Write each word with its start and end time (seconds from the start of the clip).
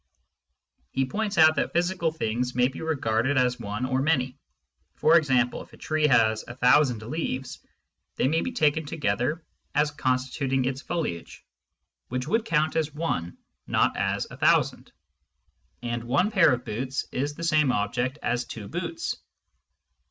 He 0.89 1.05
points 1.05 1.37
out 1.37 1.57
that 1.57 1.73
physical 1.73 2.11
things 2.11 2.55
may 2.55 2.67
be 2.69 2.81
regarded 2.81 3.37
as 3.37 3.59
one 3.59 3.85
or 3.85 4.01
many: 4.01 4.35
for 4.95 5.15
example, 5.15 5.61
if 5.61 5.73
a 5.73 5.77
tree 5.77 6.07
has 6.07 6.43
a 6.47 6.55
thousand 6.55 7.03
leaves, 7.03 7.59
they 8.15 8.27
may 8.27 8.41
be 8.41 8.51
taken 8.51 8.81
altogether 8.83 9.45
as 9.75 9.91
con 9.91 10.17
stituting 10.17 10.65
its 10.65 10.81
foliage, 10.81 11.45
which 12.07 12.27
would 12.27 12.45
count 12.45 12.75
as 12.75 12.91
one, 12.95 13.37
not 13.67 13.95
as 13.95 14.25
a 14.31 14.37
thousand; 14.37 14.91
and 15.83 16.03
one 16.05 16.31
pair 16.31 16.51
of 16.51 16.65
boots 16.65 17.05
is 17.11 17.35
the 17.35 17.43
same 17.43 17.71
object 17.71 18.17
as 18.23 18.45
two 18.45 18.67
boots. 18.67 19.17